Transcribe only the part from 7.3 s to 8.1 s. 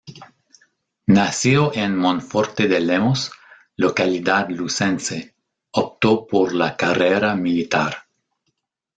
militar.